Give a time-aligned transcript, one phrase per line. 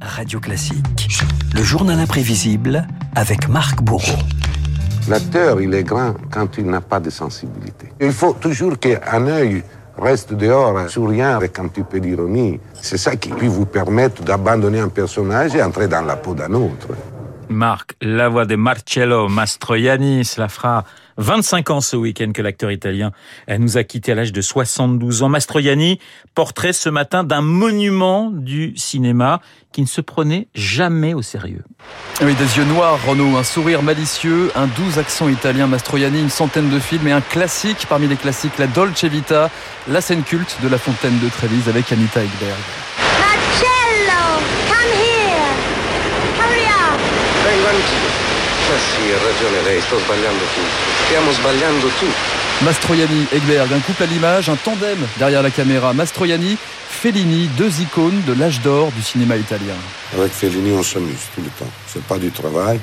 [0.00, 1.08] Radio Classique.
[1.54, 4.18] Le journal imprévisible avec Marc Bourreau.
[5.08, 7.92] L'acteur, il est grand quand il n'a pas de sensibilité.
[8.00, 9.62] Il faut toujours qu'un œil
[9.98, 12.60] reste dehors, souriant avec un petit peu d'ironie.
[12.80, 16.52] C'est ça qui peut vous permettre d'abandonner un personnage et entrer dans la peau d'un
[16.54, 16.88] autre.
[17.50, 20.84] Marc, la voix de Marcello Mastroianni, cela fera
[21.20, 23.12] 25 ans ce week-end que l'acteur italien
[23.58, 25.28] nous a quitté à l'âge de 72 ans.
[25.28, 25.98] Mastroianni,
[26.34, 29.40] portrait ce matin d'un monument du cinéma
[29.72, 31.62] qui ne se prenait jamais au sérieux.
[32.22, 36.70] Oui, des yeux noirs, Renaud, un sourire malicieux, un doux accent italien, Mastroianni, une centaine
[36.70, 39.50] de films et un classique parmi les classiques, la Dolce Vita,
[39.88, 42.58] la scène culte de la fontaine de Trévise avec Anita Ekberg.
[43.20, 45.54] Marcello, come here.
[46.40, 48.19] Hurry up.
[48.70, 51.04] Ma sì, ha ragione lei, sto sbagliando tutto.
[51.06, 52.60] Stiamo sbagliando tutto.
[52.60, 55.92] Mastroianni, Egberg, un couple à l'image, un tandem derrière la caméra.
[55.92, 56.56] Mastroianni,
[56.88, 59.74] Fellini, deux icônes de l'âge d'or du cinéma italien.
[60.14, 61.72] Avec Fellini, on s'amuse tout le temps.
[61.88, 62.78] C'est pas du travail,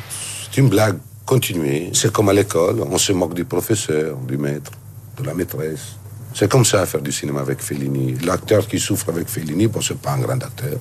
[0.51, 1.89] c'est une blague continuée.
[1.93, 4.71] C'est comme à l'école, on se moque du professeur, du maître,
[5.17, 5.95] de la maîtresse.
[6.33, 8.15] C'est comme ça à faire du cinéma avec Fellini.
[8.25, 10.79] L'acteur qui souffre avec Fellini, bon, c'est pas un grand acteur.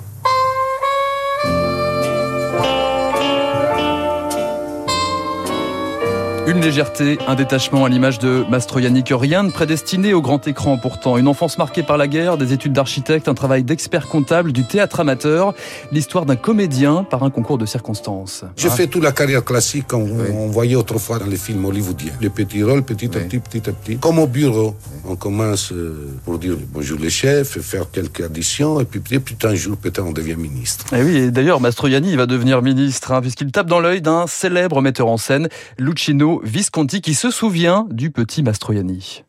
[6.46, 10.78] Une légèreté, un détachement à l'image de Mastroianni que rien ne prédestiné au grand écran
[10.78, 11.18] pourtant.
[11.18, 15.00] Une enfance marquée par la guerre, des études d'architecte, un travail d'expert comptable, du théâtre
[15.00, 15.54] amateur,
[15.90, 18.44] l'histoire d'un comédien par un concours de circonstances.
[18.56, 22.12] J'ai fait toute la carrière classique qu'on on voyait autrefois dans les films hollywoodiens.
[22.20, 23.96] Les petits rôles, petit à petit, petit à petit.
[23.96, 24.76] Comme au bureau.
[25.08, 29.54] On commence euh, pour dire bonjour les chefs, faire quelques additions, et puis peut-être un
[29.54, 30.92] jour, peut-être on devient ministre.
[30.94, 34.82] Et oui, et d'ailleurs, Mastroianni va devenir ministre, hein, puisqu'il tape dans l'œil d'un célèbre
[34.82, 39.22] metteur en scène, Lucino Visconti, qui se souvient du petit Mastroianni.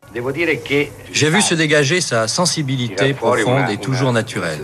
[1.13, 4.59] J'ai vu se dégager sa sensibilité profonde et toujours naturelle.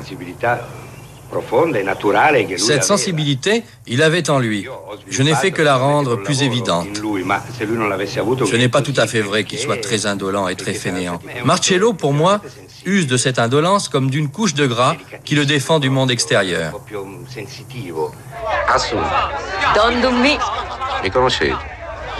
[2.58, 4.68] Cette sensibilité, il avait en lui.
[5.10, 6.88] Je n'ai fait que la rendre plus évidente.
[6.96, 11.20] Ce n'est pas tout à fait vrai qu'il soit très indolent et très fainéant.
[11.46, 12.42] Marcello, pour moi,
[12.86, 16.74] use de cette indolence comme d'une couche de gras qui le défend du monde extérieur.
[18.68, 18.96] Assu,
[19.76, 20.38] Don Dummi.
[21.04, 21.56] mi conoscete?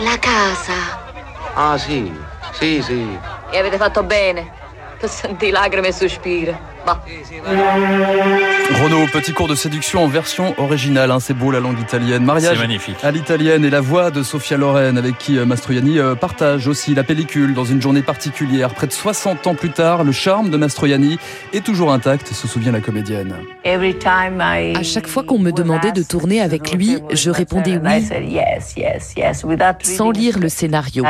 [0.00, 0.72] La casa.
[1.54, 2.12] Ah, sì,
[2.52, 3.18] sì, sì.
[3.50, 4.52] E avete fatto bene.
[4.98, 6.56] Che sentì lacrime e sospiri.
[6.84, 7.02] Ma
[8.84, 12.22] Renaud, petit cours de séduction en version originale, hein, c'est beau la langue italienne.
[12.22, 12.96] Mariage C'est magnifique.
[13.02, 16.94] à l'italienne et la voix de Sofia Loren avec qui euh, Mastroianni euh, partage aussi
[16.94, 18.74] la pellicule dans une journée particulière.
[18.74, 21.18] Près de 60 ans plus tard, le charme de Mastroianni
[21.54, 23.34] est toujours intact, se souvient la comédienne.
[23.64, 28.06] À chaque fois qu'on me demandait de tourner avec lui, je répondais oui,
[29.82, 31.06] sans lire le scénario.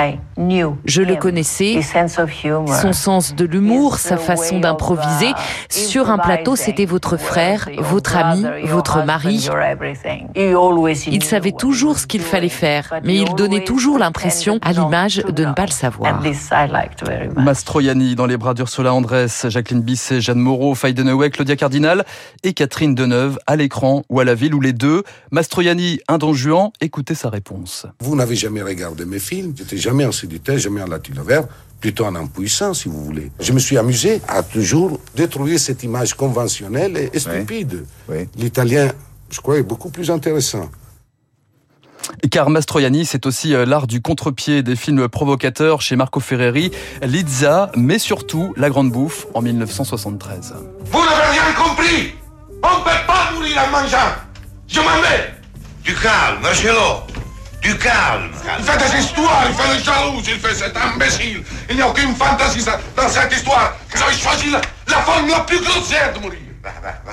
[0.84, 5.32] Je le connaissais, son sens de l'humour, sa façon d'improviser.
[5.68, 9.48] Sur un plateau, c'était votre frère, votre ami, votre mari.
[11.06, 15.44] Il savait toujours ce qu'il fallait faire, mais il donnait toujours l'impression, à l'image, de
[15.44, 16.22] ne pas le savoir.
[17.36, 22.04] Mastroianni dans les bras d'Ursula Andress, Jacqueline Bisset, Jeanne Moreau, Faye Dunaway, Claudia Cardinal
[22.42, 25.02] et Catherine Deneuve à l'écran ou à la ville ou les deux.
[25.30, 27.86] Mastroianni, un don Juan, écoutez sa réponse.
[28.00, 31.44] Vous n'avez jamais regardé mes films, j'étais jamais en séducteur, jamais en latino vert,
[31.84, 33.30] plutôt en impuissant, si vous voulez.
[33.40, 37.84] Je me suis amusé à toujours détruire cette image conventionnelle et, stupide.
[38.38, 38.90] L'italien,
[39.28, 40.70] je crois, est beaucoup plus intéressant.
[42.30, 46.70] Car Mastroianni, c'est aussi euh, l'art du contre-pied des films provocateurs chez Marco Ferreri,
[47.02, 50.54] Lizza, mais surtout La Grande Bouffe en 1973.
[50.86, 52.14] Vous n'avez rien compris
[52.62, 54.14] On ne peut pas mourir en mangeant
[54.68, 55.34] Je m'en vais
[55.84, 57.13] Du calme, Marcello.
[57.64, 58.30] Du calme.
[58.58, 61.88] Il fait des histoires, il fait des jalouses, il fait cet imbécile Il n'y a
[61.88, 62.62] aucune fantaisie
[62.94, 66.38] dans cette histoire Vous avez choisi la, la forme la plus grossière de mourir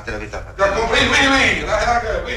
[0.05, 0.43] te la vita.
[0.57, 0.99] Tu as compris?
[1.11, 1.63] Oui, oui,
[2.25, 2.33] oui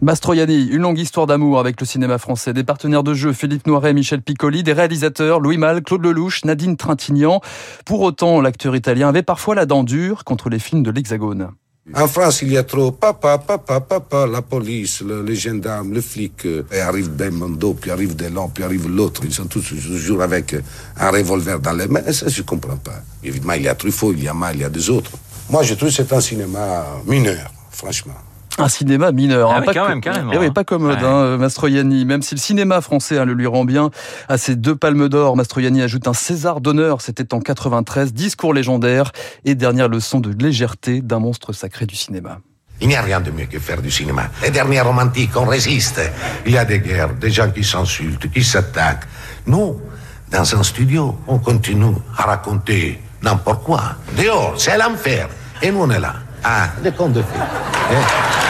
[0.00, 2.52] Mastroianni, une longue histoire d'amour avec le cinéma français.
[2.52, 6.76] Des partenaires de jeu, Philippe Noiret, Michel Piccoli, des réalisateurs, Louis Malle, Claude Lelouch, Nadine
[6.76, 7.40] Trintignant.
[7.84, 11.50] Pour autant, l'acteur italien avait parfois la dent dure contre les films de l'Hexagone.
[11.94, 16.00] En France, il y a trop papa, papa, papa, la police, le, les gendarmes, le
[16.02, 16.44] flic.
[16.44, 19.22] euh, et arrive Belmondo, puis arrive Delon, puis arrive l'autre.
[19.24, 20.60] Ils sont tous toujours avec euh,
[20.98, 22.12] un revolver dans les mains.
[22.12, 23.02] Ça, je comprends pas.
[23.24, 25.12] Évidemment, il y a Truffaut, il y a Mal, il y a des autres.
[25.48, 28.12] Moi, je trouve que c'est un cinéma mineur, franchement.
[28.58, 29.50] Un cinéma mineur.
[29.52, 30.50] Ah hein, oui, pas quand co- même, carrément, Eh oui, hein.
[30.52, 31.06] pas commode, Ouais.
[31.06, 32.04] hein, Mastroianni.
[32.04, 33.90] Même si le cinéma français hein, le lui rend bien,
[34.28, 37.00] à ses deux palmes d'or, Mastroianni ajoute un César d'honneur.
[37.00, 38.12] C'était en 93.
[38.12, 39.12] Discours légendaire
[39.44, 42.38] et dernière leçon de légèreté d'un monstre sacré du cinéma.
[42.80, 44.24] Il n'y a rien de mieux que faire du cinéma.
[44.42, 46.00] Les derniers romantiques, on résiste.
[46.46, 49.04] Il y a des guerres, des gens qui s'insultent, qui s'attaquent.
[49.46, 49.80] Nous,
[50.30, 53.82] dans un studio, on continue à raconter n'importe quoi.
[54.16, 55.28] Dehors, c'est l'enfer.
[55.62, 56.14] Et nous, on est là.
[56.44, 58.47] Ah, des contes de fées.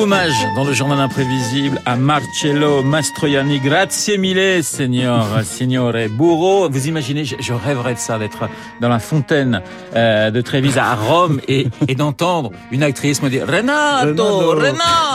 [0.00, 3.60] Hommage dans le journal imprévisible à Marcello Mastroianni.
[3.60, 6.70] Grazie mille, signor, signore Bourreau.
[6.70, 8.48] Vous imaginez, je, rêverais de ça, d'être
[8.80, 9.60] dans la fontaine
[9.94, 15.09] euh, de Trévise à Rome et, et d'entendre une actrice me dire Renato, Renato.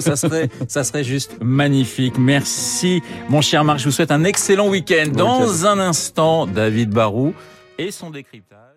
[0.00, 2.18] Ça serait, ça serait juste magnifique.
[2.18, 3.80] Merci, mon cher Marc.
[3.80, 5.08] Je vous souhaite un excellent week-end.
[5.12, 7.34] Dans un instant, David Barou
[7.78, 8.69] et son décryptage.